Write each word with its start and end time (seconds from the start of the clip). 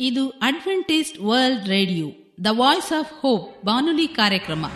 ಇದು 0.00 0.28
Adventist 0.28 1.20
world 1.20 1.68
radio, 1.68 2.06
the 2.44 2.46
voice 2.50 2.92
of 2.98 3.12
hope 3.20 3.64
ಬಾನುಲಿ 3.64 4.08
ಕಾರ್ಯಕ್ರಮ. 4.08 4.66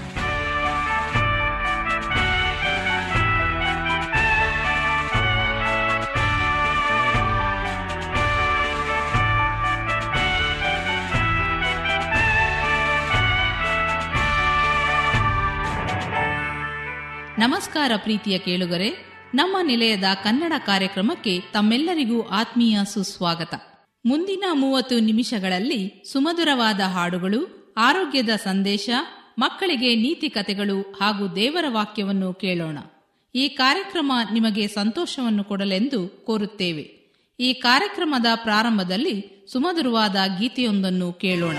ನಮಸ್ಕಾರ 17.39 17.93
ಪ್ರೀತಿಯ 17.97 18.39
ಕೇಳುಗರೆ, 18.39 18.91
ನಮ್ಮ 19.35 19.57
ನಿಲಯದ 19.63 20.05
ಕನ್ನಡ 20.25 20.53
ಕಾರ್ಯಕ್ರಮಕ್ಕೆ 20.67 21.41
ತಮ್ಮೆಲ್ಲರಿಗೂ 21.41 22.23
ಆತ್ಮೀಯ 22.23 22.79
ಸುಸ್ವಾಗತ. 22.85 23.55
ಮುಂದಿನ 24.07 24.45
ಮೂವತ್ತು 24.53 24.99
ನಿಮಿಷಗಳಲ್ಲಿ 25.01 26.05
ಸುಮಧುರವಾದ 26.13 26.81
ಹಾಡುಗಳು, 26.81 27.75
ಆರೋಗ್ಯದ 27.77 28.29
ಸಂದೇಶ, 28.29 28.91
ಮಕ್ಕಳಿಗೆ 29.39 29.95
ನೀತಿ 29.95 30.29
ಕಥೆಗಳು 30.29 30.81
ಹಾಗೂ 30.81 31.35
ದೇವರ 31.35 31.65
ವಾಕ್ಯವನ್ನು 31.69 32.35
ಕೇಳೋಣ. 32.35 32.79
ಈ 33.35 33.49
ಕಾರ್ಯಕ್ರಮ 33.49 34.13
ನಿಮಗೆ 34.33 34.67
ಸಂತೋಷವನ್ನು 34.67 35.45
ಕೊಡಲೆಂದು 35.45 36.09
ಕೋರುತ್ತೇವೆ. 36.09 36.99
ಈ 37.41 37.53
ಕಾರ್ಯಕ್ರಮದ 37.53 38.27
ಪ್ರಾರಂಭದಲ್ಲಿ 38.35 39.47
ಸುಮಧುರವಾದ 39.53 40.17
ಗೀತೆಯೊಂದನ್ನು 40.41 41.13
ಕೇಳೋಣ. 41.13 41.57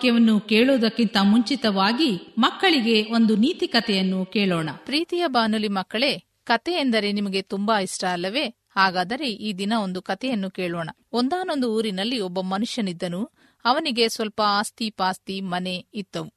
ವಾಕ್ಯವನ್ನು 0.00 0.40
ಕೇಳುವುದಕ್ಕಿಂತ 0.40 1.16
ಮುಂಚಿತವಾಗಿ 1.22 2.34
ಮಕ್ಕಳಿಗೆ 2.38 3.02
ಒಂದು 3.14 3.36
ನೀತಿ 3.36 3.68
ಕಥೆಯನ್ನು 3.68 4.26
ಕೇಳೋಣ. 4.26 4.70
ಪ್ರೀತಿಯ 4.84 5.26
ಬಾನುಲಿ 5.26 5.68
ಮಕ್ಕಳೇ, 5.68 6.24
ಕತೆ 6.44 6.72
ಎಂದರೆ 6.72 7.12
ನಿಮಗೆ 7.12 7.42
ತುಂಬಾ 7.42 7.80
ಇಷ್ಟ 7.80 8.04
ಅಲ್ಲವೇ? 8.04 8.44
ಹಾಗಾದರೆ 8.48 9.32
ಈ 9.32 9.52
ದಿನ 9.52 9.72
ಒಂದು 9.84 10.02
ಕಥೆಯನ್ನು 10.02 10.50
ಕೇಳೋಣ. 10.50 10.90
ಒಂದಾನೊಂದು 11.12 11.74
ಊರಿನಲ್ಲಿ 11.74 12.20
ಒಬ್ಬ 12.20 12.40
ಮನುಷ್ಯನಿದ್ದನು. 12.40 13.30
ಅವನಿಗೆ 13.64 14.08
ಸ್ವಲ್ಪ 14.08 14.42
ಆಸ್ತಿ 14.46 14.90
ಪಾಸ್ತಿ 14.90 15.40
ಮನೆ 15.40 15.86
ಇತ್ತವು. 15.94 16.32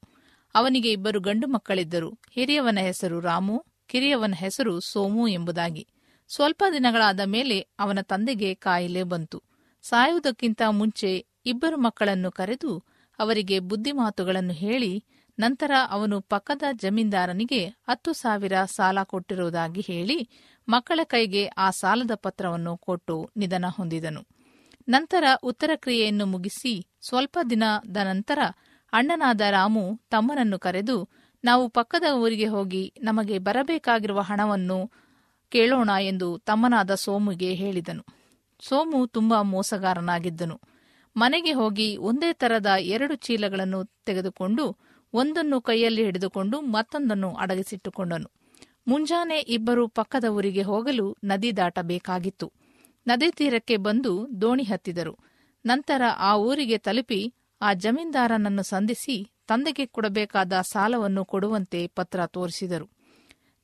ಅವನಿಗೆ 0.55 0.91
ಇಬ್ಬರು 0.91 1.19
ಗಂಡು 1.19 1.47
ಮಕ್ಕಳಿದ್ದರು. 1.47 2.19
ಹಿರಿಯವನ 2.31 2.77
ಹೆಸರು 2.81 3.19
ರಾಮು, 3.19 3.65
ಕಿರಿಯವನ 3.87 4.33
ಹೆಸರು 4.37 4.79
ಸೋಮು 4.79 5.27
ಎಂಬುದಾಗಿ. 5.27 5.87
ಸ್ವಲ್ಪ 6.27 6.63
ದಿನಗಳಾದ 6.73 7.19
ಮೇಲೆ 7.25 7.59
ಅವನ 7.79 7.99
ತಂದೆಗೆ 8.01 8.53
ಕಾಯಿಲೆ 8.53 9.03
ಬಂತು. 9.03 9.43
ಸಾಯುವುದಕ್ಕಿಂತ 9.81 10.61
ಮುಂಚೆ 10.69 11.25
ಇಬ್ಬರು 11.45 11.77
ಮಕ್ಕಳನ್ನು 11.77 12.31
ಕರೆದು 12.31 12.92
ಅವರಿಗೆ 13.23 13.57
ಬುದ್ಧಿಮಾತುಗಳನ್ನು 13.69 14.53
ಹೇಳಿ 14.53 14.93
ನಂತರ 15.37 15.71
ಅವನು 15.89 16.17
ಪಕ್ಕದ 16.21 16.63
ಜಮೀನ್ದಾರನಿಗೆ 16.81 17.61
ಹತ್ತು 17.87 18.11
ಸಾವಿರ 18.13 18.55
ಸಾಲ 18.75 18.99
ಕೊಟ್ಟಿರುವುದಾಗಿ 19.03 19.81
ಹೇಳಿ 19.81 20.17
ಮಕ್ಕಳ 20.67 20.99
ಕೈಗೆ 21.03 21.43
ಆ 21.57 21.67
ಸಾಲದ 21.71 22.13
ಪತ್ರವನ್ನು 22.15 22.73
ಕೊಟ್ಟು 22.77 23.15
ನಿಧನ 23.37 23.65
ಹೊಂದಿದನು. 23.69 24.21
ನಂತರ 24.89 25.25
ಉತ್ತರ 25.43 25.71
ಕ್ರಿಯೆಯನ್ನು 25.75 26.25
ಮುಗಿಸಿ 26.25 26.73
ಸ್ವಲ್ಪ 27.01 27.37
ದಿನದ 27.49 27.97
ನಂತರ 28.03 28.39
ಅಣ್ಣನಾದ 28.93 29.41
ರಾಮು 29.49 29.83
ತಮ್ಮನನ್ನು 30.09 30.57
ಕರೆದು, 30.59 30.97
ನಾವು 31.43 31.63
ಪಕ್ಕದ 31.69 32.07
ಊರಿಗೆ 32.13 32.47
ಹೋಗಿ 32.47 32.83
ನಮಗೆ 33.01 33.37
ಬರಬೇಕಾಗಿರುವ 33.39 34.19
ಹಣವನ್ನು 34.19 34.79
ಕೇಳೋಣ 35.51 35.89
ಎಂದು 36.01 36.27
ತಮ್ಮನಾದ 36.45 36.91
ಸೋಮುಗೆ 36.95 37.49
ಹೇಳಿದನು. 37.53 38.03
ಸೋಮು 38.59 38.99
ತುಂಬಾ 39.07 39.39
ಮೋಸಗಾರನಾಗಿದ್ದನು. 39.53 40.57
ಮನೆಗೆ 41.15 41.51
ಹೋಗಿ 41.51 41.97
ಒಂದೇ 41.97 42.33
ತರದ 42.33 42.67
ಎರಡು 42.79 43.15
ಚೀಲಗಳನ್ನು 43.15 43.85
ತೆಗೆದುಕೊಂಡು 44.05 44.77
ಒಂದನ್ನು 45.13 45.61
ಕೈಯಲ್ಲಿ 45.61 46.03
ಹಿಡಿದುಕೊಂಡು 46.03 46.61
ಮತ್ತೊಂದನ್ನು 46.61 47.33
ಅಡಗಿಸಿಟ್ಟುಕೊಂಡನು. 47.33 48.31
ಮುಂಜಾನೆ 48.87 49.39
ಇಬ್ಬರು 49.39 49.87
ಪಕ್ಕದ 49.87 50.25
ಊರಿಗೆ 50.25 50.61
ಹೋಗಲು 50.61 51.17
ನದಿ 51.23 51.57
ದಾಟಬೇಕಾಗಿತ್ತು. 51.57 52.51
ನದಿ 53.07 53.31
ತೀರಕ್ಕೆ 53.31 53.77
ಬಂದು 53.77 54.27
ದೋಣಿ 54.41 54.63
ಹತ್ತಿದರು. 54.63 55.17
ನಂತರ 55.65 56.01
ಆ 56.17 56.35
ಊರಿಗೆ 56.37 56.77
ತಲುಪಿ 56.77 57.33
ಆ 57.61 57.73
ಜಮೀನ್ದಾರನನ್ನು 57.73 58.63
ಸಂಧಿಸಿ 58.63 59.31
ತಂದೆಗೆ 59.47 59.85
ಕೊಡಬೇಕಾದ 59.85 60.53
ಸಾಲವನ್ನು 60.61 61.25
ಕೊಡುವಂತೆ 61.25 61.87
ಪತ್ರ 61.87 62.25
ತೋರಿಸಿದರು. 62.25 62.89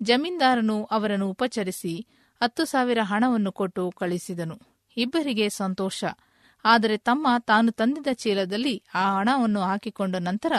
ಜಮೀನ್ದಾರನು 0.02 0.84
ಅವರನ್ನು 0.84 1.30
ಉಪಚರಿಸಿ 1.30 2.08
ಹತ್ತು 2.44 2.66
ಸಾವಿರ 2.66 2.98
ಹಣವನ್ನು 3.02 3.52
ಕೊಟ್ಟು 3.52 3.92
ಕಳಿಸಿದನು. 3.92 4.60
ಇಬ್ಬರಿಗೆ 4.98 5.50
ಸಂತೋಷ. 5.50 6.04
ಆದರೆ 6.66 6.98
ತಮ್ಮ 6.98 7.28
ತಾನು 7.40 7.72
ತಂದಿದ್ದ 7.72 8.08
ಚೀಲದಲ್ಲಿ 8.14 8.84
ಆ 8.96 9.20
ಹಣವನ್ನು 9.20 9.62
ಹಾಕಿಕೊಂಡ 9.62 10.16
ನಂತರ 10.16 10.54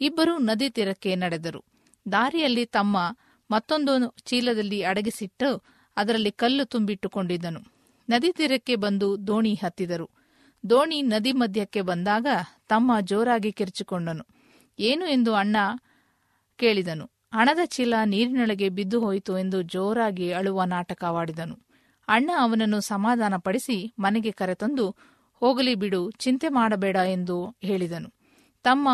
ಇಬ್ಬರೂ 0.00 0.38
ನದಿ 0.38 0.70
ತೀರಕ್ಕೆ 0.70 1.14
ನಡೆದರು. 1.14 1.64
ದಾರಿಯಲ್ಲಿ 2.12 2.66
ತಮ್ಮ 2.66 2.96
ಮತ್ತೊಂದು 3.50 4.08
ಚೀಲದಲ್ಲಿ 4.08 4.82
ಅಡಗಿಸಿಟ್ಟು 4.82 5.64
ಅದರಲ್ಲಿ 5.96 6.32
ಕಲ್ಲು 6.32 6.64
ತುಂಬಿಟ್ಟುಕೊಂಡಿದ್ದನು. 6.64 7.60
ನದಿ 8.08 8.32
ತೀರಕ್ಕೆ 8.32 8.76
ಬಂದು 8.76 9.26
ದೋಣಿ 9.26 9.54
ಹತ್ತಿದರು. 9.54 10.10
ದೋಣಿ 10.70 11.02
ನದಿ 11.02 11.32
ಮಧ್ಯಕ್ಕೆ 11.32 11.80
ಬಂದಾಗ 11.80 12.26
ತಮ್ಮ 12.68 13.00
ಜೋರಾಗಿ 13.00 13.52
ಕಿರ್ಚಿಕೊಂಡನು. 13.52 14.26
ಏನು 14.78 15.06
ಎಂದು 15.06 15.34
ಅಣ್ಣ 15.34 15.56
ಕೇಳಿದನು. 16.56 17.10
ಹಣದ 17.32 17.58
ಚೀಲ 17.64 17.94
ನೀರಿನೊಳಗೆ 18.04 18.68
ಬಿದ್ದು 18.68 19.00
ಹೋಯಿತು 19.00 19.38
ಎಂದು 19.38 19.62
ಜೋರಾಗಿ 19.62 20.32
ಅಳುವ 20.32 20.64
ನಾಟಕವಾಡಿದನು. 20.64 21.58
ಅಣ್ಣ 22.08 22.30
ಅವನನ್ನು 22.38 22.80
ಸಮಾಧಾನಪಡಿಸಿ 22.80 23.94
ಮನೆಗೆ 23.98 24.30
ಕರೆತಂದು 24.30 24.96
ಹೋಗಲಿ 25.44 25.74
ಬಿಡು, 25.74 26.10
ಚಿಂತೆ 26.10 26.48
ಮಾಡಬೇಡ 26.48 26.96
ಎಂದು 26.96 27.56
ಹೇಳಿದನು. 27.62 28.08
ತಮ್ಮ 28.62 28.88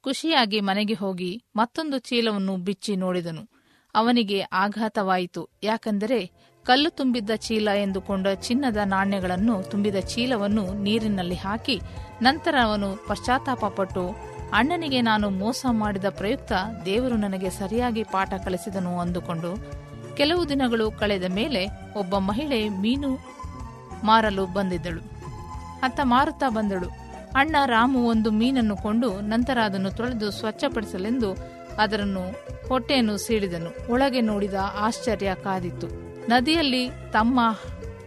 ಖುಷಿಯಾಗಿ 0.00 0.60
ಮನೆಗೆ 0.60 0.94
ಹೋಗಿ 0.94 1.42
ಮತ್ತೊಂದು 1.56 1.98
ಚೀಲವನ್ನು 1.98 2.56
ಬಿಚ್ಚಿ 2.56 2.96
ನೋಡಿದನು. 2.96 3.48
ಅವನಿಗೆ 3.94 4.40
ಆಘಾತವಾಯಿತು. 4.40 5.48
ಯಾಕೆಂದರೆ 5.62 6.30
ಕಲ್ಲು 6.62 6.90
ತುಂಬಿದ್ದ 6.90 7.30
ಚೀಲ 7.36 7.68
ಎಂದುಕೊಂಡ 7.68 8.26
ಚಿನ್ನದ 8.28 8.76
ನಾಣ್ಯಗಳನ್ನು 8.84 9.62
ತುಂಬಿದ 9.62 9.96
ಚೀಲವನ್ನು 9.96 10.82
ನೀರಿನಲ್ಲಿ 10.82 11.34
ಹಾಕಿ 11.34 11.80
ನಂತರ 12.22 12.54
ಅವನು 12.62 13.06
ಪಶ್ಚಾತ್ತಾಪಪಟ್ಟು 13.06 14.08
ಅಣ್ಣನಿಗೆ 14.52 15.00
ನಾನು 15.00 15.30
ಮೋಸ 15.30 15.66
ಮಾಡಿದ 15.70 16.04
ಪ್ರಯುಕ್ತ 16.04 16.52
ದೇವರು 16.84 17.16
ನನಗೆ 17.16 17.50
ಸರಿಯಾಗಿ 17.50 18.02
ಪಾಠ 18.02 18.34
ಕಲಿಸಿದನು 18.44 18.98
ಅಂದುಕೊಂಡು, 18.98 19.50
ಕೆಲವು 20.16 20.48
ದಿನಗಳು 20.48 20.90
ಕಳೆದ 20.90 21.24
ಮೇಲೆ 21.34 21.66
ಒಬ್ಬ 21.96 22.18
ಮಹಿಳೆ 22.18 22.68
ಮೀನು 22.68 23.18
ಮಾರಲು 24.04 24.46
ಬಂದಿದ್ದಳು. 24.46 25.15
ಅತ್ತ 25.82 26.00
ಮಾರುತ್ತಾ 26.02 26.48
ಬಂದಳು. 26.48 26.88
ಅಣ್ಣ 27.34 27.56
ರಾಮು 27.66 28.08
ಒಂದು 28.08 28.30
ಮೀನನ್ನು 28.30 28.76
ಕೊಂಡು 28.76 29.20
ನಂತರ 29.20 29.58
ಅದನ್ನು 29.64 29.90
ತೊಳೆದು 29.90 30.30
ಸ್ವಚ್ಛಪಡಿಸಲೆಂದು 30.30 31.32
ಅದರನ್ನು 31.78 32.20
ಹೊಟ್ಟೆಯನ್ನು 32.68 33.16
ಸೀಳಿದನು. 33.16 33.92
ಒಳಗೆ 33.92 34.20
ನೋಡಿದ 34.20 34.54
ಆಶ್ಚರ್ಯ 34.74 35.34
ಕಾದಿತ್ತು. 35.44 35.86
ನದಿಯಲ್ಲಿ 36.28 36.88
ತಮ್ಮ 36.88 37.40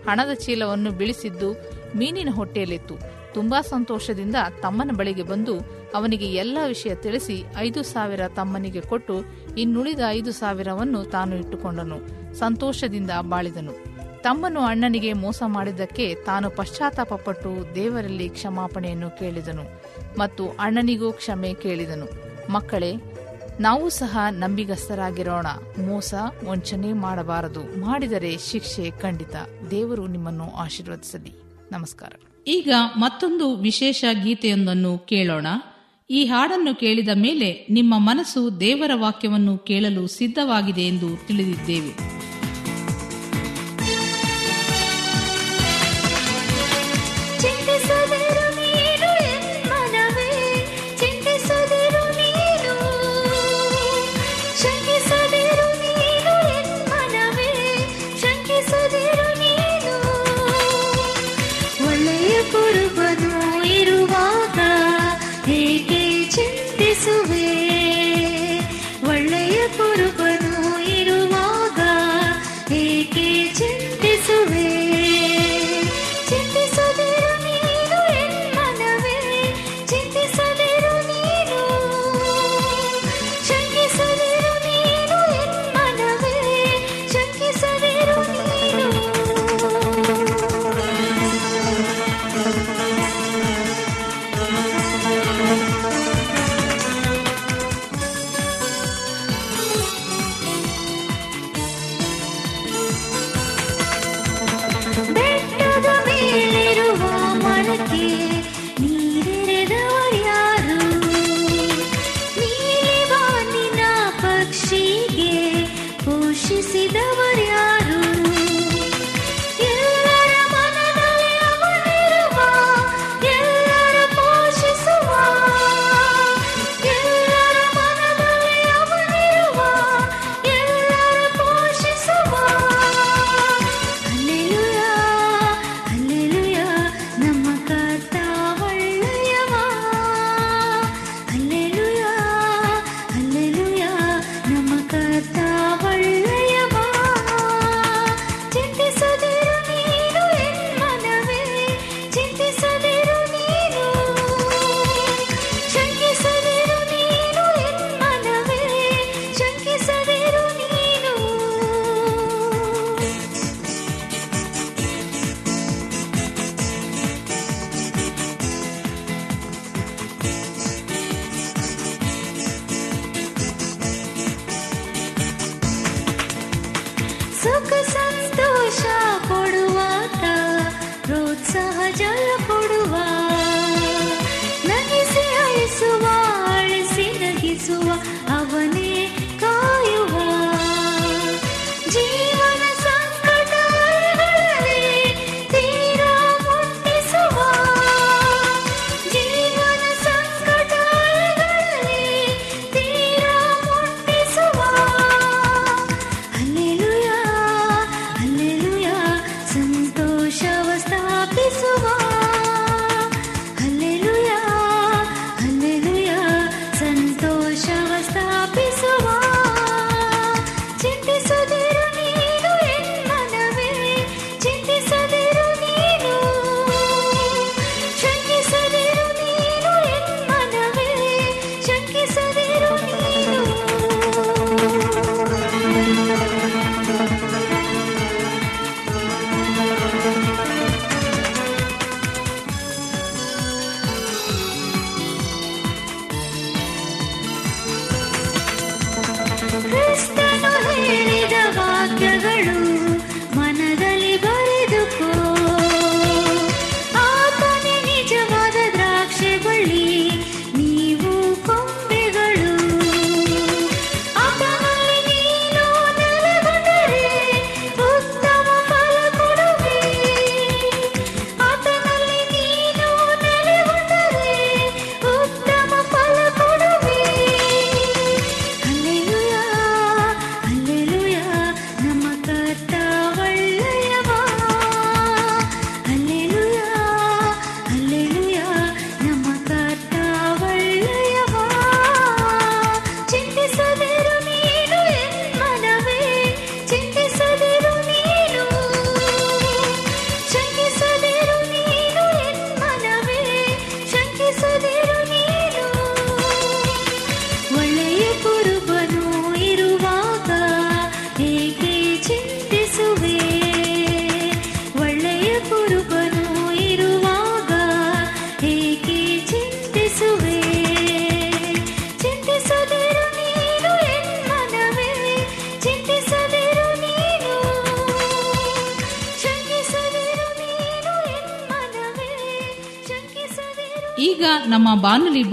ಹಣದ 0.09 0.33
ಚೀಲವನ್ನು 0.33 0.91
ಬಿಳಿಸಿದ್ದು 0.91 1.53
ಮೀನಿನ 1.97 2.29
ಹೊಟ್ಟೆಯಲ್ಲಿತ್ತು. 2.31 2.95
ತುಂಬಾ 3.33 3.61
ಸಂತೋಷದಿಂದ 3.61 4.35
ತಮ್ಮನ 4.61 4.91
ಬಳಿಗೆ 4.97 5.23
ಬಂದು 5.23 5.59
ಅವನಿಗೆ 5.95 6.25
ಎಲ್ಲ 6.25 6.57
ವಿಷಯ 6.67 6.95
ತಿಳಿಸಿ 6.95 7.45
ಐದು 7.57 7.83
ಸಾವಿರ 7.83 8.21
ತಮ್ಮನಿಗೆ 8.35 8.81
ಕೊಟ್ಟು 8.81 9.23
ಇನ್ನುಳಿದ 9.57 9.99
ಐದು 10.09 10.31
ಸಾವಿರವನ್ನು 10.31 11.03
ತಾನು 11.03 11.35
ಇಟ್ಟುಕೊಂಡನು. 11.35 11.99
ಸಂತೋಷದಿಂದ 12.33 13.11
ಬಾಳಿದನು. 13.21 13.88
ತಮ್ಮನು 14.23 14.59
ಅಣ್ಣನಿಗೆ 14.59 15.13
ಮೋಸ 15.13 15.43
ಮಾಡಿದ್ದಕ್ಕೆ 15.45 16.15
ತಾನು 16.15 16.49
ಪಶ್ಚಾತ್ತಾಪಪಟ್ಟು 16.49 17.75
ದೇವರಲ್ಲಿ 17.75 18.29
ಕ್ಷಮಾಪಣೆಯನ್ನು 18.29 19.09
ಕೇಳಿದನು 19.09 19.63
ಮತ್ತು 20.19 20.49
ಅಣ್ಣನಿಗೂ 20.49 21.11
ಕ್ಷಮೆ 21.11 21.53
ಕೇಳಿದನು. 21.53 22.29
ಮಕ್ಕಳೇ, 22.51 22.93
ನಾವು 23.59 23.89
ಸಹ 23.89 24.17
ನಂಬಿಗಸ್ತರಾಗಿರೋಣ. 24.29 25.47
ಮೋಸ 25.88 26.13
ವಂಚನೆ 26.49 26.93
ಮಾಡಬಾರದು. 26.93 27.79
ಮಾಡಿದರೆ 27.79 28.38
ಶಿಕ್ಷೆ 28.38 28.91
ಖಂಡಿತ. 28.91 29.35
ದೇವರು 29.71 30.07
ನಿಮ್ಮನ್ನು 30.07 30.51
ಆಶೀರ್ವದಿಸಲಿ. 30.55 31.31
ನಮಸ್ಕಾರ. 31.71 32.13
ಈಗ 32.47 32.73
ಮತ್ತೊಂದು 32.97 33.55
ವಿಶೇಷ 33.55 34.05
ಗೀತೆಯೊಂದನ್ನು 34.23 34.97
ಕೇಳೋಣ. 34.97 35.47
ಈ 36.09 36.25
ಹಾಡನ್ನು 36.25 36.75
ಕೇಳಿದ 36.75 37.09
ಮೇಲೆ 37.15 37.67
ನಿಮ್ಮ 37.69 37.93
ಮನಸ್ಸು 37.97 38.59
ದೇವರ 38.59 38.91
ವಾಕ್ಯವನ್ನು 38.93 39.57
ಕೇಳಲು 39.57 40.07
ಸಿದ್ಧವಾಗಿದೆ 40.07 40.81
ಎಂದು 40.81 41.27
ತಿಳಿದಿದ್ದೇವೆ. 41.27 42.18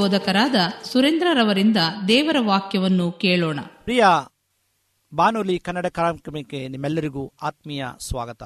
ಬೋಧಕರಾದ 0.07 0.55
ಸುರೇಂದ್ರರವರಿಂದ 0.85 1.77
ದೇವರ 2.09 2.37
ವಾಕ್ಯವನ್ನು 2.41 3.13
ಕೇಳೋಣ. 3.13 3.61
ಪ್ರಿಯ 3.85 4.05
ಬಾನುಲಿ 5.15 5.59
ಕನ್ನಡ 5.59 5.87
ಕಾರ್ಯಕ್ರಮಕ್ಕೆ 5.87 6.69
ನಿಮ್ಮೆಲ್ಲರಿಗೂ 6.69 7.33
ಆತ್ಮೀಯ 7.43 7.87
ಸ್ವಾಗತ. 8.01 8.43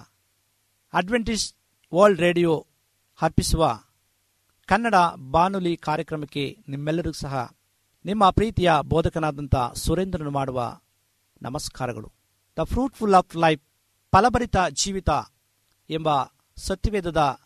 ಅಡ್ವೆಂಟಿಸ್ 0.93 1.55
ವರ್ಲ್ಡ್ 1.95 2.21
ರೇಡಿಯೋ 2.21 2.67
ಅರ್ಪಿಸುವ 3.23 3.81
ಕನ್ನಡ 4.67 4.95
ಬಾನುಲಿ 5.31 5.77
ಕಾರ್ಯಕ್ರಮಕ್ಕೆ 5.77 6.57
ನಿಮ್ಮೆಲ್ಲರಿಗೂ 6.69 7.13
ಸಹ 7.13 7.53
ನಿಮ್ಮ 8.05 8.31
ಪ್ರೀತಿಯ 8.31 8.73
ಬೋಧಕನಾದಂಥ 8.83 9.57
ಸುರೇಂದ್ರನು 9.75 10.31
ಮಾಡುವ 10.31 10.79
ನಮಸ್ಕಾರಗಳು. 11.43 12.13
ದ 12.61 12.63
ಫ್ರೂಟ್ಫುಲ್ 12.63 13.15
ಆಫ್ 13.15 13.37
ಲೈಫ್, 13.37 13.63
ಫಲಭರಿತ 14.13 14.57
ಜೀವಿತ 14.71 15.11
ಎಂಬ 15.91 16.09
ಸತ್ಯವೇದದ 16.57 17.41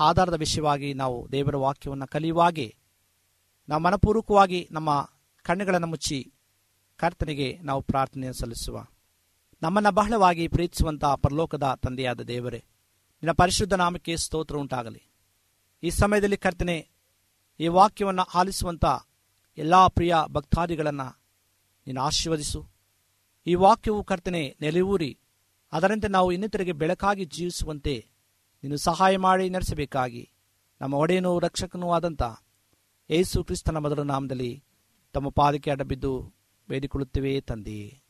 ಆಧಾರದ 0.00 0.34
ವಿಷಯವಾಗಿ 0.34 0.94
ನಾವು 0.94 1.32
ದೇವರ 1.32 1.56
ವಾಕ್ಯವನ್ನು 1.56 2.06
ಕಲಿಯುವಾಗೆ 2.06 2.76
ನಾವು 3.68 3.82
ಮನಪೂರ್ವಕವಾಗಿ 3.82 4.68
ನಮ್ಮ 4.70 4.90
ಕಣ್ಣುಗಳನ್ನು 5.42 5.86
ಮುಚ್ಚಿ 5.86 6.32
ಕರ್ತನಿಗೆ 6.96 7.58
ನಾವು 7.62 7.80
ಪ್ರಾರ್ಥನೆ 7.82 8.32
ಸಲ್ಲಿಸುವ. 8.32 8.86
ನಮ್ಮನ್ನು 9.62 9.92
ಬಹಳವಾಗಿ 9.92 10.48
ಪ್ರೀತಿಸುವಂತಹ 10.48 11.14
ಪರಲೋಕದ 11.14 11.66
ತಂದೆಯಾದ 11.82 12.20
ದೇವರೇ, 12.20 12.58
ನಿನ್ನ 13.22 13.32
ಪರಿಶುದ್ಧ 13.32 13.74
ನಾಮಕ್ಕೆ 13.74 14.16
ಸ್ತೋತ್ರ 14.16 14.56
ಉಂಟಾಗಲಿ. 14.56 15.02
ಈ 15.82 15.90
ಸಮಯದಲ್ಲಿ 15.90 16.36
ಕರ್ತನೆ, 16.36 16.76
ಈ 17.60 17.68
ವಾಕ್ಯವನ್ನು 17.68 18.22
ಆಲಿಸುವಂಥ 18.22 18.84
ಎಲ್ಲ 19.58 19.86
ಪ್ರಿಯ 19.86 20.14
ಭಕ್ತಾದಿಗಳನ್ನು 20.28 21.08
ನೀನು 21.86 22.00
ಆಶೀರ್ವದಿಸು. 22.02 22.60
ಈ 23.46 23.54
ವಾಕ್ಯವು 23.54 24.04
ಕರ್ತನೆ 24.04 24.42
ನೆಲೆಯೂರಿ, 24.60 25.18
ಅದರಂತೆ 25.72 26.08
ನಾವು 26.08 26.32
ಇನ್ನಿತರಿಗೆ 26.32 26.72
ಬೆಳಕಾಗಿ 26.72 27.24
ಜೀವಿಸುವಂತೆ 27.24 27.96
ನೀನು 28.64 28.76
ಸಹಾಯ 28.76 29.16
ಮಾಡಿ 29.16 29.50
ನಡೆಸಬೇಕಾಗಿ. 29.50 30.30
ನಮ್ಮ 30.80 30.94
ಒಡೆಯನೂ 30.94 31.38
ರಕ್ಷಕನೂ 31.38 31.92
ಆದಂಥ 31.92 32.22
ಯೇಸು 33.10 33.44
ಕ್ರಿಸ್ತನ 33.44 33.76
ಮೊದಲ 33.76 34.02
ನಾಮದಲ್ಲಿ 34.02 34.64
ತಮ್ಮ 35.12 35.28
ಪಾದಕ್ಕೆ 35.28 35.70
ಅಡಬಿದ್ದು 35.70 36.34
ಬೇಡಿಕೊಳ್ಳುತ್ತೇವೆ 36.68 37.40
ತಂದೆ. 37.40 38.02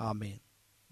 ಆಮೇನ್. 0.00 0.40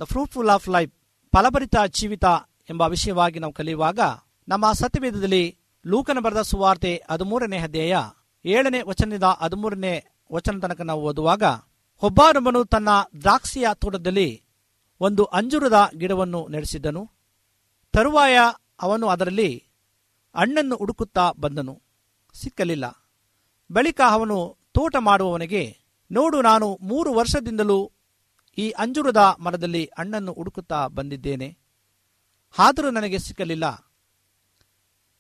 ದ 0.01 0.05
ಫ್ರೂಟ್ಫುಲ್ 0.05 0.49
ಆಫ್ 0.49 0.69
ಲೈಫ್ 0.69 0.93
ಫಲಭರಿತ 1.37 1.75
ಜೀವಿತ 1.89 2.25
ಎಂಬ 2.71 2.83
ವಿಷಯವಾಗಿ 2.83 3.39
ನಾವು 3.39 3.53
ಕಲಿಯುವಾಗ 3.53 4.01
ನಮ್ಮ 4.49 4.73
ಸತ್ಯವೇದದಲ್ಲಿ 4.73 5.59
ಲೂಕನ 5.87 6.19
ಬರೆದ 6.21 6.43
ಸುವಾರ್ತೆ 6.43 7.03
ಹದಿಮೂರನೇ 7.11 7.59
ಅಧ್ಯಾಯ 7.59 7.97
ಏಳನೇ 8.45 8.83
ವಚನದಿಂದ 8.83 9.25
ಹದಿಮೂರನೇ 9.25 10.05
ವಚನ 10.33 10.59
ತನಕ 10.59 10.81
ನಾವು 10.81 11.03
ಓದುವಾಗ 11.03 11.43
ಒಬ್ಬಾರೊಬ್ಬನು 12.03 12.65
ತನ್ನ 12.65 12.89
ದ್ರಾಕ್ಷಿಯ 13.21 13.67
ತೋಟದಲ್ಲಿ 13.75 14.45
ಒಂದು 15.01 15.25
ಅಂಜುರದ 15.25 15.91
ಗಿಡವನ್ನು 15.97 16.49
ನಡೆಸಿದ್ದನು. 16.49 17.11
ತರುವಾಯ 17.93 18.39
ಅವನು 18.81 19.09
ಅದರಲ್ಲಿ 19.09 19.65
ಹಣ್ಣನ್ನು 20.37 20.77
ಹುಡುಕುತ್ತಾ 20.77 21.33
ಬಂದನು. 21.33 21.83
ಸಿಕ್ಕಲಿಲ್ಲ. 22.35 23.08
ಬಳಿಕ 23.73 24.01
ಅವನು 24.11 24.57
ತೋಟ 24.73 24.97
ಮಾಡುವವನಿಗೆ, 24.99 25.79
ನೋಡು, 26.11 26.43
ನಾನು 26.43 26.79
ಮೂರು 26.81 27.15
ವರ್ಷದಿಂದಲೂ 27.15 27.93
ಈ 28.59 28.71
ಅಂಜುರದ 28.71 29.37
ಮರದಲ್ಲಿ 29.41 29.91
ಹಣ್ಣನ್ನು 29.99 30.33
ಹುಡುಕುತ್ತಾ 30.33 30.87
ಬಂದಿದ್ದೇನೆ. 30.87 31.59
ಆದರೂ 32.59 32.91
ನನಗೆ 32.91 33.19
ಸಿಕ್ಕಲಿಲ್ಲ. 33.19 33.93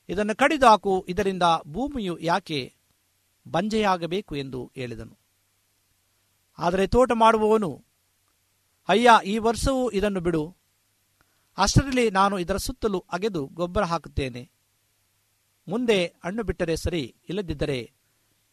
ಇದನ್ನು 0.08 0.36
ಕಡಿದಾಕು, 0.36 1.06
ಇದರಿಂದ 1.08 1.42
ಭೂಮಿಯು 1.66 2.18
ಯಾಕೆ 2.18 2.74
ಬಂಜೆಯಾಗಬೇಕು 3.48 4.36
ಎಂದು 4.36 4.72
ಹೇಳಿದನು. 4.74 5.18
ಆದರೆ 6.58 6.86
ತೋಟ 6.86 7.12
ಮಾಡುವವನು, 7.12 7.84
ಅಯ್ಯ, 8.88 9.10
ಈ 9.24 9.38
ವರ್ಷವೂ 9.38 9.90
ಇದನ್ನು 9.90 10.20
ಬಿಡು. 10.20 10.56
ಅಷ್ಟರಲ್ಲಿ 11.58 12.10
ನಾನು 12.10 12.38
ಇದರ 12.38 12.56
ಸುತ್ತಲೂ 12.56 13.04
ಅಗೆದು 13.12 13.46
ಗೊಬ್ಬರ 13.46 13.82
ಹಾಕುತ್ತೇನೆ. 13.82 14.50
ಮುಂದೆ 15.68 16.06
ಹಣ್ಣು 16.06 16.42
ಬಿಟ್ಟರೆ 16.42 16.76
ಸರಿ, 16.76 17.16
ಇಲ್ಲದಿದ್ದರೆ 17.28 17.97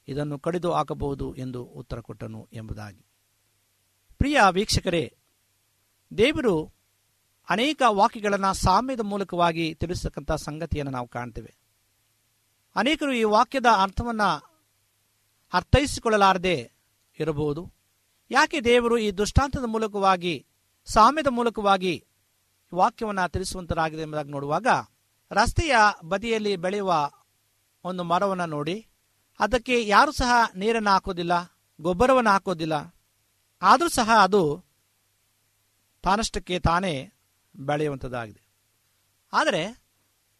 ಇದನ್ನು 0.07 0.39
ಕಡಿದು 0.39 0.71
ಹಾಕಬಹುದು 0.71 1.35
ಎಂದು 1.35 1.63
ಉತ್ತರ 1.63 1.99
ಕೊಟ್ಟನು 1.99 2.49
ಎಂಬುದಾಗಿ. 2.53 3.05
ಪ್ರಿಯ 4.17 4.41
ವೀಕ್ಷಕರೇ, 4.51 5.17
ದೇವರು 6.17 6.73
ಅನೇಕ 7.49 7.81
ವಾಕ್ಯಗಳನ್ನು 7.89 8.53
ಸಾಮ್ಯದ 8.53 8.99
ಮೂಲಕವಾಗಿ 8.99 9.75
ತಿಳಿಸತಕ್ಕಂಥ 9.75 10.31
ಸಂಗತಿಯನ್ನು 10.31 10.91
ನಾವು 10.91 11.07
ಕಾಣ್ತೇವೆ. 11.07 11.55
ಅನೇಕರು 12.75 13.13
ಈ 13.13 13.23
ವಾಕ್ಯದ 13.23 13.65
ಅರ್ಥವನ್ನು 13.81 14.55
ಅರ್ಥೈಸಿಕೊಳ್ಳಲಾರದೆ 15.53 16.71
ಇರಬಹುದು. 17.19 17.73
ಯಾಕೆ 18.31 18.61
ದೇವರು 18.61 18.97
ಈ 18.97 19.11
ದೃಷ್ಟಾಂತದ 19.11 19.63
ಮೂಲಕವಾಗಿ, 19.65 20.45
ಸಾಮ್ಯದ 20.85 21.27
ಮೂಲಕವಾಗಿ 21.27 22.07
ವಾಕ್ಯವನ್ನು 22.73 23.31
ತಿಳಿಸುವಂತರಾಗಿದೆ 23.31 24.01
ಎಂಬುದಾಗಿ 24.01 24.31
ನೋಡುವಾಗ, 24.31 24.67
ರಸ್ತೆಯ 25.31 25.75
ಬದಿಯಲ್ಲಿ 26.05 26.55
ಬೆಳೆಯುವ 26.55 27.11
ಒಂದು 27.83 28.03
ಮರವನ್ನು 28.03 28.45
ನೋಡಿ 28.45 28.87
ಅದಕ್ಕೆ 29.39 29.87
ಯಾರು 29.87 30.11
ಸಹ 30.11 30.51
ನೀರನ್ನು 30.55 30.89
ಹಾಕೋದಿಲ್ಲ? 30.89 31.31
ಗೊಬ್ಬರವನ್ನು 31.81 32.29
ಹಾಕೋದಿಲ್ಲ. 32.29 32.95
ಆದರೂ 33.61 33.89
ಸಹ 33.89 34.09
ಅದು 34.21 34.63
ತಾನಷ್ಟಕ್ಕೆ 36.01 36.59
ತಾನೇ 36.59 37.11
ಬೆಳೆಯುವಂಥದ್ದಾಗಿದೆ. 37.55 38.47
ಆದರೆ 39.33 39.85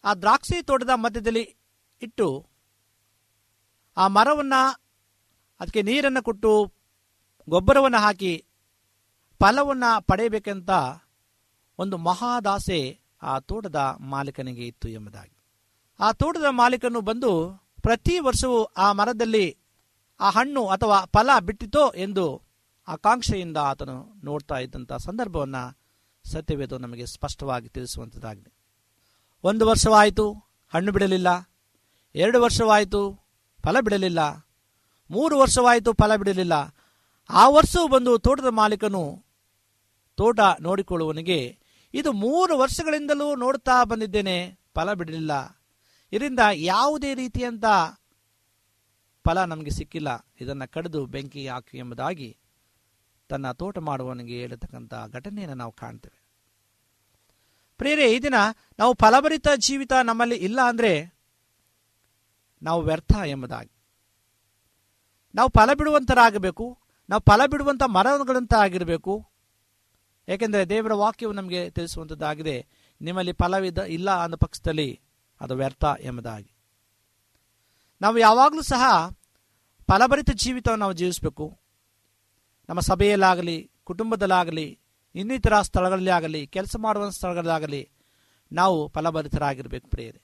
ಆ 0.03 0.13
ದ್ರಾಕ್ಷಿ 0.13 0.61
ತೋಟದ 0.61 0.89
ಮಧ್ಯದಲ್ಲಿ 0.95 1.55
ಇಟ್ಟು 2.01 2.45
ಆ 3.97 4.07
ಮರವನ್ನು 4.07 4.81
ಅದಕ್ಕೆ 5.59 5.81
ನೀರನ್ನು 5.81 6.23
ಕೊಟ್ಟು 6.23 6.73
ಗೊಬ್ಬರವನ್ನು 7.49 7.97
ಹಾಕಿ 7.97 8.45
ಫಲವನ್ನು 9.39 10.01
ಪಡೆಯಬೇಕಂತ 10.01 10.69
ಒಂದು 11.77 11.97
ಮಹಾದಾಸೆ 11.97 12.99
ಆ 13.21 13.39
ತೋಟದ 13.39 13.75
ಮಾಲೀಕನಿಗೆ 13.99 14.67
ಇತ್ತು 14.67 14.89
ಎಂಬುದಾಗಿ. 14.89 15.37
ಆ 15.99 16.11
ತೋಟದ 16.11 16.45
ಮಾಲೀಕನು 16.49 17.01
ಬಂದು 17.01 17.64
ಪ್ರತಿ 17.85 18.19
ವರ್ಷವೂ 18.19 18.63
ಆ 18.63 18.91
ಮರದಲ್ಲಿ 18.91 19.57
ಆ 20.19 20.29
ಹಣ್ಣು 20.29 20.67
ಅಥವಾ 20.67 21.05
ಫಲ 21.05 21.29
ಬಿಟ್ಟಿತೋ 21.39 21.93
ಎಂದು 21.95 22.41
ಆಕಾಂಕ್ಷೆಯಿಂದ 22.87 23.57
ಆತನು 23.57 24.21
ನೋಡ್ತಾ 24.23 24.55
ಇದ್ದಂಥ 24.55 24.93
ಸಂದರ್ಭವನ್ನು 24.93 25.77
ಸತ್ಯವೇದವು 26.25 26.79
ನಮಗೆ 26.79 27.05
ಸ್ಪಷ್ಟವಾಗಿ 27.05 27.69
ತಿಳಿಸುವಂಥದ್ದಾಗಿದೆ 27.69 28.53
ಒಂದು 29.43 29.67
ವರ್ಷವಾಯಿತು, 29.67 30.33
ಹಣ್ಣು 30.73 30.91
ಬಿಡಲಿಲ್ಲ. 30.91 31.27
ಎರಡು 32.15 32.41
ವರ್ಷವಾಯಿತು, 32.41 33.19
ಫಲ 33.63 33.79
ಬಿಡಲಿಲ್ಲ. 33.79 34.19
ಮೂರು 35.11 35.39
ವರ್ಷವಾಯಿತು, 35.39 35.93
ಫಲ 35.93 36.15
ಬಿಡಲಿಲ್ಲ. 36.15 36.75
ಆ 37.29 37.49
ವರ್ಷವೂ 37.49 37.87
ಬಂದು 37.87 38.19
ತೋಟದ 38.19 38.45
ಮಾಲೀಕನು 38.45 39.25
ತೋಟ 40.15 40.39
ನೋಡಿಕೊಳ್ಳುವವನಿಗೆ, 40.61 41.57
ಇದು 41.93 42.13
ಮೂರು 42.13 42.57
ವರ್ಷಗಳಿಂದಲೂ 42.57 43.35
ನೋಡ್ತಾ 43.35 43.83
ಬಂದಿದ್ದೇನೆ, 43.83 44.59
ಫಲ 44.75 44.93
ಬಿಡಲಿಲ್ಲ. 44.93 45.61
ಇದರಿಂದ 46.11 46.39
ಯಾವುದೇ 46.53 47.13
ರೀತಿಯಂತ 47.13 47.65
ಫಲ 49.25 49.43
ನಮಗೆ 49.45 49.69
ಸಿಕ್ಕಿಲ್ಲ. 49.69 50.27
ಇದನ್ನು 50.41 50.71
ಕಡಿದು 50.71 51.05
ಬೆಂಕಿ 51.05 51.47
ಹಾಕಿ 51.47 51.77
ಎಂಬುದಾಗಿ 51.77 52.37
ತನ್ನ 53.29 53.51
ತೋಟ 53.51 53.77
ಮಾಡುವವನಿಗೆ 53.79 54.39
ಹೇಳತಕ್ಕಂಥ 54.39 54.93
ಘಟನೆಯನ್ನು 55.13 55.55
ನಾವು 55.55 55.71
ಕಾಣ್ತೇವೆ. 55.71 56.19
ಪ್ರೇರೆ 57.77 58.13
ಈ 58.13 58.19
ದಿನ 58.19 58.33
ನಾವು 58.79 58.93
ಫಲಭರಿತ 58.93 59.47
ಜೀವಿತ 59.57 59.93
ನಮ್ಮಲ್ಲಿ 60.03 60.35
ಇಲ್ಲ 60.35 60.59
ಅಂದರೆ 60.67 60.91
ನಾವು 62.61 62.81
ವ್ಯರ್ಥ 62.81 63.13
ಎಂಬುದಾಗಿ. 63.25 63.71
ನಾವು 65.35 65.49
ಫಲ 65.49 65.73
ಬಿಡುವಂತರಾಗಬೇಕು, 65.73 66.79
ನಾವು 67.09 67.21
ಫಲ 67.21 67.45
ಬಿಡುವಂಥ 67.45 67.83
ಮರಗಳಂತ 67.83 68.53
ಆಗಿರಬೇಕು 68.53 69.29
ಏಕೆಂದರೆ 70.27 70.69
ದೇವರ 70.69 70.93
ವಾಕ್ಯವು 70.93 71.33
ನಮಗೆ 71.33 71.69
ತಿಳಿಸುವಂಥದ್ದಾಗಿದೆ 71.69 72.67
ನಿಮ್ಮಲ್ಲಿ 73.01 73.33
ಫಲವಿದ 73.33 73.77
ಇಲ್ಲ 73.77 74.23
ಅನ್ನೋ 74.23 74.37
ಪಕ್ಷದಲ್ಲಿ 74.37 75.01
ಅದು 75.41 75.55
ವ್ಯರ್ಥ 75.55 75.83
ಎಂಬುದಾಗಿ. 75.99 76.51
ನಾವು 78.01 78.17
ಯಾವಾಗಲೂ 78.17 78.61
ಸಹ 78.61 79.09
ಫಲಭರಿತ 79.87 80.29
ಜೀವಿತವನ್ನು 80.31 80.79
ನಾವು 80.79 80.93
ಜೀವಿಸಬೇಕು. 80.93 81.59
ನಮ್ಮ 82.69 82.79
ಸಭೆಯಲ್ಲಾಗಲಿ, 82.79 83.71
ಕುಟುಂಬದಲ್ಲಾಗಲಿ, 83.83 84.79
ಇನ್ನಿತರ 85.15 85.61
ಸ್ಥಳಗಳಲ್ಲಿ 85.61 86.09
ಆಗಲಿ 86.09 86.47
ಕೆಲಸ 86.47 86.75
ಮಾಡುವ 86.79 87.09
ಸ್ಥಳಗಳಲ್ಲಾಗಲಿ 87.09 87.89
ನಾವು 88.51 88.87
ಫಲಭರಿತರಾಗಿರಬೇಕು 88.87 89.87
ಪ್ರಿಯರೇ. 89.87 90.21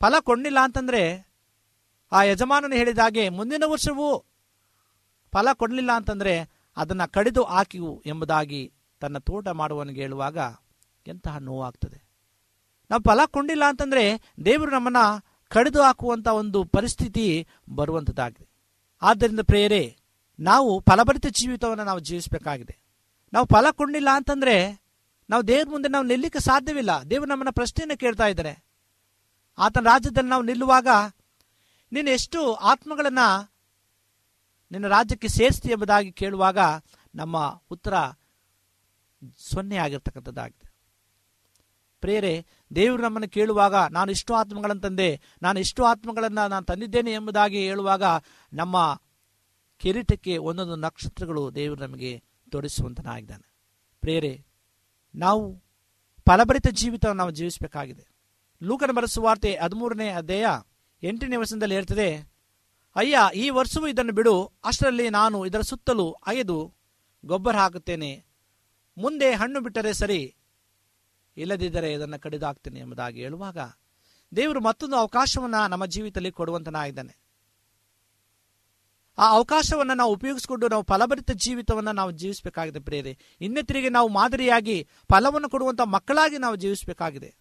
ಫಲ 0.00 0.14
ಕೊಡಲಿಲ್ಲ 0.20 0.58
ಅಂತಂದರೆ 0.62 1.32
ಆ 2.12 2.22
ಯಜಮಾನನು 2.22 2.76
ಹೇಳಿದ 2.76 2.98
ಹಾಗೆ 2.98 3.28
ಮುಂದಿನ 3.28 3.62
ವರ್ಷವೂ 3.66 4.24
ಫಲ 5.32 5.48
ಕೊಡಲಿಲ್ಲ 5.52 5.92
ಅಂತಂದರೆ 5.92 6.50
ಅದನ್ನು 6.76 7.12
ಕಡಿದು 7.12 7.44
ಹಾಕಿವು 7.44 8.02
ಎಂಬುದಾಗಿ 8.06 8.74
ತನ್ನ 9.00 9.18
ತೋಟ 9.18 9.48
ಮಾಡುವವನಿಗೆ 9.48 10.00
ಹೇಳುವಾಗ 10.00 10.38
ಎಂತಹ 11.06 11.38
ನೋವಾಗ್ತದೆ. 11.38 12.03
ನಾವು 12.94 13.02
ಫಲ 13.02 13.20
ಕೊಂಡಿಲ್ಲ 13.26 13.62
ಅಂತಂದ್ರೆ 13.68 14.20
ದೇವರು 14.44 14.70
ನಮ್ಮನ್ನ 14.70 14.96
ಕಡಿದು 15.48 15.82
ಹಾಕುವಂತ 15.82 16.26
ಒಂದು 16.26 16.64
ಪರಿಸ್ಥಿತಿ 16.64 17.46
ಬರುವಂಥದ್ದಾಗಿದೆ 17.68 18.48
ಆದ್ದರಿಂದ 19.02 19.40
ಪ್ರೇಯರೇ, 19.40 19.96
ನಾವು 20.40 20.80
ಫಲಭರಿತ 20.80 21.26
ಜೀವಿತವನ್ನು 21.26 21.84
ನಾವು 21.84 22.00
ಜೀವಿಸಬೇಕಾಗಿದೆ. 22.00 22.76
ನಾವು 23.32 23.46
ಫಲ 23.46 23.70
ಕೊಂಡಿಲ್ಲ 23.70 24.08
ಅಂತಂದ್ರೆ 24.12 24.82
ನಾವು 25.30 25.48
ದೇವ್ರ 25.48 25.70
ಮುಂದೆ 25.70 25.88
ನಾವು 25.88 26.04
ನಿಲ್ಲಕ್ಕೆ 26.04 26.38
ಸಾಧ್ಯವಿಲ್ಲ. 26.38 27.02
ದೇವರು 27.10 27.28
ನಮ್ಮನ್ನ 27.28 27.50
ಪ್ರಶ್ನೆಯನ್ನು 27.50 27.96
ಕೇಳ್ತಾ 27.98 28.26
ಇದ್ದಾರೆ. 28.26 28.64
ಆತನ 29.58 29.84
ರಾಜ್ಯದಲ್ಲಿ 29.84 30.30
ನಾವು 30.30 30.42
ನಿಲ್ಲುವಾಗ 30.42 30.88
ನೀನು 31.92 32.10
ಎಷ್ಟು 32.10 32.54
ಆತ್ಮಗಳನ್ನ 32.54 33.18
ನಿನ್ನ 34.72 34.86
ರಾಜ್ಯಕ್ಕೆ 34.86 35.28
ಸೇರಿಸ್ತಿ 35.28 35.68
ಎಂಬುದಾಗಿ 35.68 36.12
ಕೇಳುವಾಗ 36.12 36.58
ನಮ್ಮ 37.14 37.60
ಉತ್ತರ 37.70 37.94
ಸೊನ್ನೆ 39.38 39.76
ಆಗಿರ್ತಕ್ಕಂಥದ್ದಾಗಿದೆ. 39.76 40.63
ಪ್ರೇರೆ, 42.04 42.46
ದೇವರು 42.74 43.02
ನಮ್ಮನ್ನು 43.02 43.28
ಕೇಳುವಾಗ 43.28 43.74
ನಾನು 43.74 44.10
ಇಷ್ಟು 44.10 44.34
ಆತ್ಮಗಳನ್ನು 44.34 44.82
ತಂದೆ 44.82 45.20
ನಾನು 45.42 45.60
ಇಷ್ಟು 45.60 45.84
ಆತ್ಮಗಳನ್ನು 45.84 46.48
ನಾನು 46.48 46.66
ತಂದಿದ್ದೇನೆ 46.66 47.12
ಎಂಬುದಾಗಿ 47.12 47.58
ಹೇಳುವಾಗ 47.58 48.02
ನಮ್ಮ 48.52 49.00
ಕಿರೀಟಕ್ಕೆ 49.78 50.36
ಒಂದೊಂದು 50.36 50.76
ನಕ್ಷತ್ರಗಳು 50.76 51.54
ದೇವರು 51.54 51.80
ನಮಗೆ 51.80 52.22
ತೋರಿಸುವಂತನಾಗಿದ್ದಾನೆ. 52.50 53.54
ಪ್ರೇರೆ, 54.00 54.46
ನಾವು 55.14 55.62
ಫಲಭರಿತ 56.26 56.66
ಜೀವಿತವನ್ನು 56.70 57.18
ನಾವು 57.18 57.30
ಜೀವಿಸಬೇಕಾಗಿದೆ. 57.30 58.06
ಲೂಕನ 58.62 58.90
ಬರೆಸುವಾರ್ತೆ 58.96 59.56
ಹದಿಮೂರನೇ 59.56 60.08
ಅಧ್ಯಾಯ 60.08 60.46
ಎಂಟನೇ 61.06 61.36
ವರ್ಷದಲ್ಲಿ 61.36 61.74
ಹೇಳ್ತದೆ, 61.74 62.32
ಅಯ್ಯ, 62.96 63.16
ಈ 63.34 63.50
ವರ್ಷವೂ 63.50 63.86
ಇದನ್ನು 63.86 64.12
ಬಿಡು, 64.12 64.52
ಅಷ್ಟರಲ್ಲಿ 64.64 65.10
ನಾನು 65.10 65.46
ಇದರ 65.46 65.60
ಸುತ್ತಲೂ 65.60 66.12
ಅಗೆದು 66.12 66.74
ಗೊಬ್ಬರ 67.26 67.56
ಹಾಕುತ್ತೇನೆ. 67.56 68.24
ಮುಂದೆ 68.98 69.34
ಹಣ್ಣು 69.34 69.60
ಬಿಟ್ಟರೆ 69.60 69.92
ಸರಿ 69.92 70.34
ಇಲ್ಲದಿದ್ದರೆ 71.36 71.92
ಇದನ್ನು 71.92 72.18
ಕಡಿದು 72.20 72.46
ಹಾಕ್ತೇನೆ 72.46 72.80
ಎಂಬುದಾಗಿ 72.80 73.20
ಹೇಳುವಾಗ 73.20 73.58
ದೇವರು 74.36 74.60
ಮತ್ತೊಂದು 74.60 74.96
ಅವಕಾಶವನ್ನ 74.96 75.66
ನಮ್ಮ 75.66 75.86
ಜೀವಿತದಲ್ಲಿ 75.86 76.32
ಕೊಡುವಂತನಾಗಿದ್ದಾನೆ. 76.32 77.16
ಆ 79.18 79.28
ಅವಕಾಶವನ್ನು 79.28 79.94
ನಾವು 79.94 80.12
ಉಪಯೋಗಿಸಿಕೊಂಡು 80.12 80.68
ನಾವು 80.68 80.82
ಫಲಭರಿತ 80.82 81.30
ಜೀವಿತವನ್ನು 81.30 81.92
ನಾವು 81.92 82.10
ಜೀವಿಸಬೇಕಾಗಿದೆ 82.10 82.80
ಪ್ರೇರೆ 82.80 83.18
ಇನ್ನಿತರಿಗೆ 83.40 83.88
ನಾವು 83.88 84.08
ಮಾದರಿಯಾಗಿ 84.08 84.88
ಫಲವನ್ನು 85.08 85.50
ಕೊಡುವಂತ 85.50 85.80
ಮಕ್ಕಳಾಗಿ 85.80 86.38
ನಾವು 86.38 86.56
ಜೀವಿಸಬೇಕಾಗಿದೆ. 86.56 87.34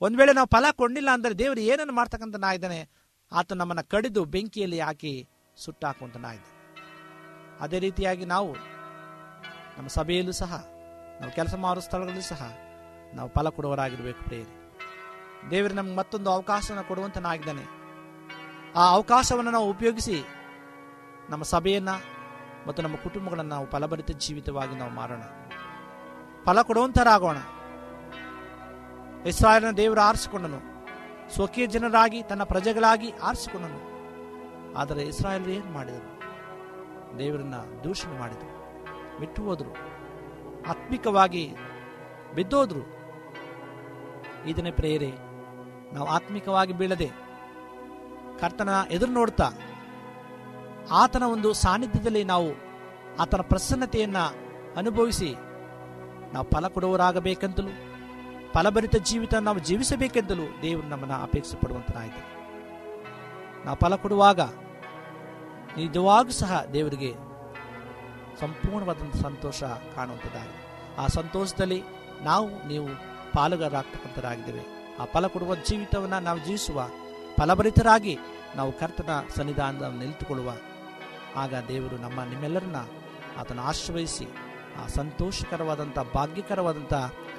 ಒಂದು 0.00 0.18
ವೇಳೆ 0.18 0.32
ನಾವು 0.32 0.46
ಫಲ 0.46 0.64
ಕೊಂಡಿಲ್ಲ 0.72 1.08
ಅಂದರೆ 1.12 1.34
ದೇವರು 1.34 1.60
ಏನನ್ನು 1.60 1.92
ಮಾಡ್ತಕ್ಕಂಥ 1.92 2.36
ಆತ 3.32 3.52
ನಮ್ಮನ್ನ 3.52 3.80
ಕಡಿದು 3.80 4.24
ಬೆಂಕಿಯಲ್ಲಿ 4.24 4.80
ಹಾಕಿ 4.80 5.28
ಸುಟ್ಟಾಕುವಂಥ 5.56 6.16
ನಾಯ್ದ 6.16 6.40
ಅದೇ 7.60 7.78
ರೀತಿಯಾಗಿ 7.78 8.24
ನಾವು 8.24 8.54
ನಮ್ಮ 9.76 9.86
ಸಭೆಯಲ್ಲೂ 9.88 10.32
ಸಹ 10.32 10.66
ನಾವು 11.20 11.32
ಕೆಲಸ 11.32 11.54
ಮಾಡುವ 11.54 11.80
ಸ್ಥಳಗಳಲ್ಲೂ 11.80 12.22
ಸಹ 12.22 12.56
ನಾವು 13.14 13.28
ಫಲ 13.28 13.48
ಕೊಡುವರಾಗಿರ್ಬೇಕು 13.48 14.24
ಪ್ರೇರಿ 14.24 14.70
ದೇವರು 15.50 15.74
ನಮ್ಗೆ 15.74 15.96
ಮತ್ತೊಂದು 15.96 16.30
ಅವಕಾಶವನ್ನು 16.30 16.88
ಕೊಡುವಂತನಾಗಿದ್ದಾನೆ. 16.88 17.84
ಆ 18.76 18.90
ಅವಕಾಶವನ್ನು 18.90 19.50
ನಾವು 19.50 19.70
ಉಪಯೋಗಿಸಿ 19.70 20.24
ನಮ್ಮ 21.30 21.42
ಸಭೆಯನ್ನ 21.42 21.88
ಮತ್ತು 22.66 22.82
ನಮ್ಮ 22.82 22.96
ಕುಟುಂಬಗಳನ್ನು 22.96 23.54
ನಾವು 23.54 23.70
ಫಲಭರಿತ 23.70 24.10
ಜೀವಿತವಾಗಿ 24.10 24.74
ನಾವು 24.74 24.90
ಮಾರೋಣ 24.90 25.22
ಫಲ 26.44 26.62
ಕೊಡುವಂತರಾಗೋಣ. 26.62 27.36
ಇಸ್ರಾಯೇಲನ 29.26 29.70
ದೇವರು 29.70 30.00
ಆರಿಸಿಕೊಂಡನು. 30.00 30.74
ಸ್ವಕೀಯ 31.34 31.66
ಜನರಾಗಿ 31.66 32.22
ತನ್ನ 32.22 32.42
ಪ್ರಜೆಗಳಾಗಿ 32.42 33.10
ಆರಿಸಿಕೊಂಡನು. 33.10 33.94
ಆದರೆ 34.78 35.02
ಇಸ್ರಾಯೇಲ್ 35.02 35.48
ಏನು 35.48 35.66
ಮಾಡಿದರು? 35.66 36.20
ದೇವರನ್ನ 37.18 37.54
ದೂಷಣೆ 37.54 38.18
ಮಾಡಿದರು. 38.18 38.54
ಬಿಟ್ಟು 39.20 39.42
ಹೋದರು. 39.42 39.74
ಆತ್ಮಿಕವಾಗಿ 40.68 41.56
ಬಿದ್ದೋದ್ರು. 42.34 42.93
ಇದನ್ನೇ 44.46 44.70
ಪ್ರೇರೆ 44.70 45.10
ನಾವು 45.92 46.06
ಆತ್ಮಿಕವಾಗಿ 46.06 46.72
ಬೀಳದೆ 46.72 47.08
ಕರ್ತನ 48.40 48.68
ಎದುರು 48.90 49.12
ನೋಡ್ತಾ 49.12 49.48
ಆತನ 50.92 51.22
ಒಂದು 51.26 51.52
ಸಾನ್ನಿಧ್ಯದಲ್ಲಿ 51.54 52.24
ನಾವು 52.24 52.48
ಆತನ 53.18 53.40
ಪ್ರಸನ್ನತೆಯನ್ನು 53.42 54.24
ಅನುಭವಿಸಿ 54.76 55.30
ನಾವು 56.32 56.46
ಫಲ 56.50 56.68
ಕೊಡುವರಾಗಬೇಕೆಂತಲೂ 56.68 57.72
ಫಲಭರಿತ 58.52 58.96
ಜೀವಿತ 59.02 59.34
ನಾವು 59.40 59.58
ಜೀವಿಸಬೇಕೆಂತಲೂ 59.58 60.46
ದೇವರು 60.62 60.88
ನಮ್ಮನ್ನು 60.88 61.22
ಅಪೇಕ್ಷೆ 61.22 61.56
ಪಡುವಂತನಾಯಿತು 61.56 62.22
ನಾವು 63.64 63.76
ಫಲ 63.76 63.96
ಕೊಡುವಾಗ 63.96 64.40
ನಿಜವಾಗೂ 65.76 66.30
ಸಹ 66.32 66.64
ದೇವರಿಗೆ 66.72 67.10
ಸಂಪೂರ್ಣವಾದಂಥ 68.40 69.16
ಸಂತೋಷ 69.22 69.62
ಕಾಣುವಂಥದ್ದಾಗಿದೆ 69.94 70.60
ಆ 70.98 71.06
ಸಂತೋಷದಲ್ಲಿ 71.06 71.80
ನಾವು, 72.22 72.68
ನೀವು 72.68 72.88
ಪಾಲುಗಾರಾಗ್ತಕ್ಕಂಥರಾಗಿದ್ದೇವೆ 73.34 74.60
ಆ 75.00 75.04
ಫಲ 75.04 75.26
ಕೊಡುವ 75.26 75.54
ಜೀವಿತವನ್ನು 75.54 76.20
ನಾವು 76.20 76.38
ಜೀವಿಸುವ 76.38 76.88
ಫಲಭರಿತರಾಗಿ 77.38 78.18
ನಾವು 78.56 78.72
ಕರ್ತನ 78.72 79.10
ಸನ್ನಿಧಾನದ 79.28 79.82
ನಿಂತುಕೊಳ್ಳುವ 79.98 80.52
ಆಗ 81.36 81.54
ದೇವರು 81.68 81.96
ನಮ್ಮ 81.96 82.22
ನಿಮ್ಮೆಲ್ಲರನ್ನ 82.22 82.76
ಆತನ 83.38 83.60
ಆಶ್ರಯಿಸಿ 83.60 84.26
ಆ 84.84 84.86
ಸಂತೋಷಕರವಾದಂಥ, 84.86 85.98
ಭಾಗ್ಯಕರವಾದಂಥ 85.98 86.94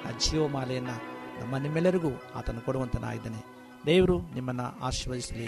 ಆ 0.06 0.18
ಜೀವಮಾಲೆಯನ್ನು 0.18 1.16
ನಮ್ಮ 1.42 1.58
ನಿಮ್ಮೆಲ್ಲರಿಗೂ 1.58 2.22
ಆತನು 2.36 2.62
ಕೊಡುವಂತನಾಗಿದ್ದಾನೆ. 2.62 3.56
ದೇವರು 3.86 4.20
ನಿಮ್ಮನ್ನು 4.20 4.86
ಆಶೀರ್ವದಿಸಲಿ 4.86 5.48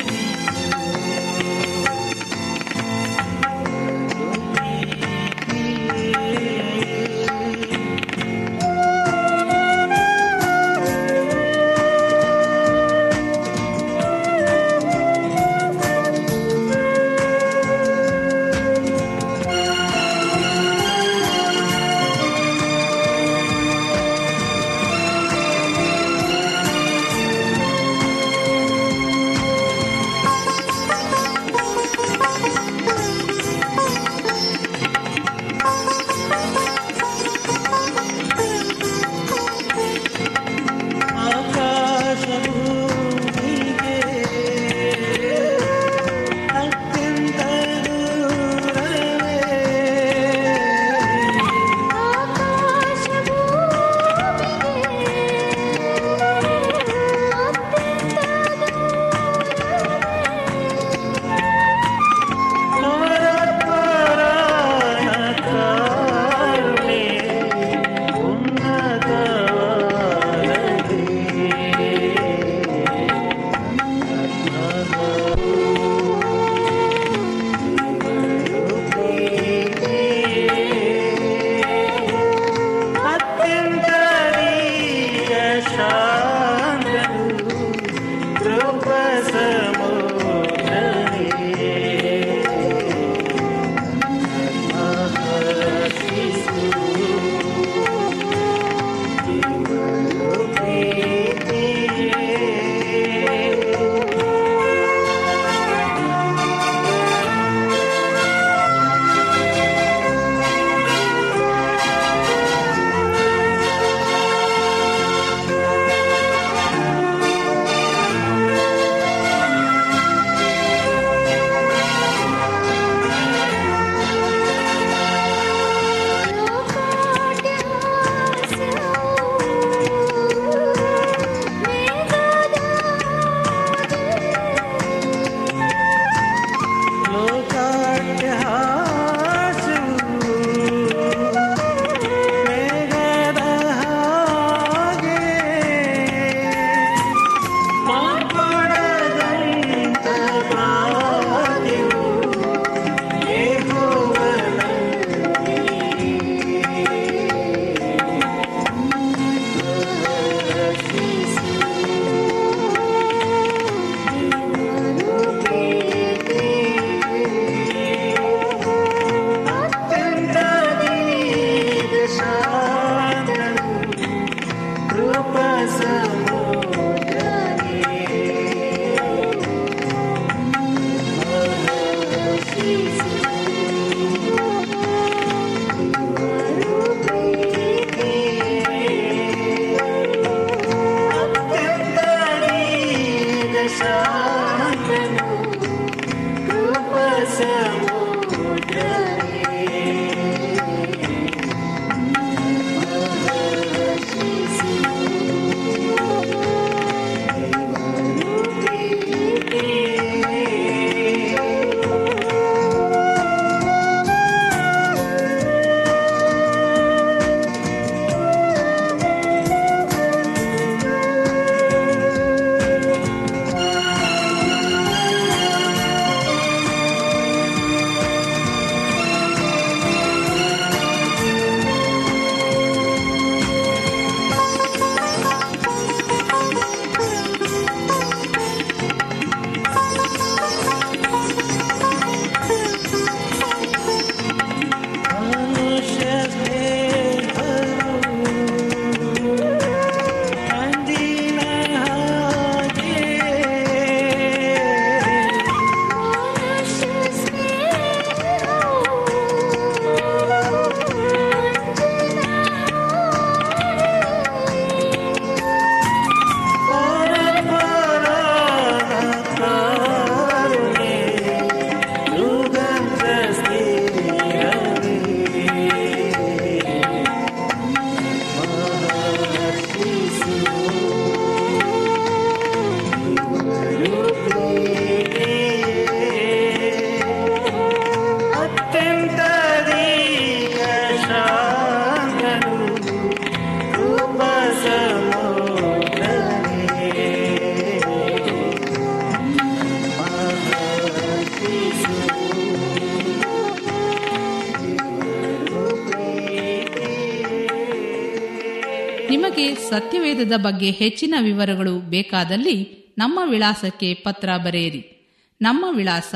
ಸತ್ಯವೇದದ 310.23 310.45
ಬಗ್ಗೆ 310.45 310.71
ಹೆಚ್ಚಿನ 310.71 311.13
ವಿವರಗಳು 311.21 311.89
ಬೇಕಾದಲ್ಲಿ 311.89 312.93
ನಮ್ಮ 312.97 313.19
ವಿಳಾಸಕ್ಕೆ 313.25 313.93
ಪತ್ರ 313.93 314.29
ಬರೆಯಿರಿ. 314.37 315.11
ನಮ್ಮ 315.41 315.65
ವಿಳಾಸ 315.71 316.15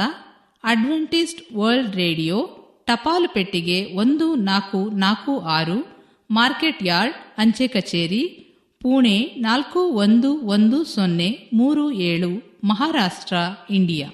ಅಡ್ವೆಂಟಿಸ್ಟ್ 0.64 1.54
ವರ್ಲ್ಡ್ 1.56 1.96
ರೇಡಿಯೋ 1.96 2.50
ಟಪಾಲು 2.86 3.34
ಪೆಟ್ಟಿಗೆ 3.34 3.86
ಒಂದು 3.86 4.36
ನಾಲ್ಕು 4.36 4.90
ನಾಲ್ಕು 4.90 5.40
ಆರು, 5.40 5.88
ಮಾರ್ಕೆಟ್ 6.32 6.84
ಯಾರ್ಡ್, 6.84 7.16
ಅಂಚೆ 7.38 7.68
ಕಚೇರಿ, 7.68 8.24
ಪುಣೆ 8.82 9.36
ನಾಲ್ಕು 9.38 9.80
ಒಂದು 9.80 10.42
ಒಂದು 10.42 10.84
ಸೊನ್ನೆ 10.84 11.50
ಮೂರು 11.54 11.92
ಏಳು, 11.92 12.60
ಮಹಾರಾಷ್ಟ್ರ, 12.64 13.36
ಇಂಡಿಯಾ. 13.70 14.10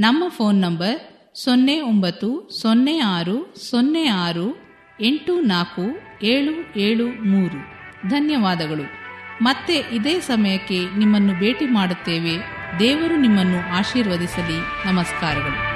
ನಮ್ಮ 0.00 0.28
ಫೋನ್ 0.28 0.60
ನಂಬರ್ 0.60 0.98
ಸೊನ್ನೆ 1.38 1.80
ಒಂಬತ್ತು 1.80 2.48
ಸೊನ್ನೆ 2.60 2.98
ಆರು 2.98 3.54
ಸೊನ್ನೆ 3.70 4.06
ಆರು 4.06 4.56
ಎಂಟು 5.00 5.40
ನಾಲ್ಕು 5.40 5.82
ಏಳು 6.26 6.78
ಏಳು 6.78 7.06
ಮೂರು. 7.06 7.78
ಧನ್ಯವಾದಗಳು. 8.08 8.97
ಮತ್ತೆ 9.42 9.74
ಇದೇ 9.74 10.20
ಸಮಯಕ್ಕೆ 10.20 10.98
ನಿಮ್ಮನ್ನು 10.98 11.34
ಭೇಟಿ 11.34 11.66
ಮಾಡುತ್ತೇವೆ. 11.66 12.38
ದೇವರು 12.78 13.16
ನಿಮ್ಮನ್ನು 13.16 13.76
ಆಶೀರ್ವದಿಸಲಿ. 13.76 14.86
ನಮಸ್ಕಾರಗಳು. 14.86 15.67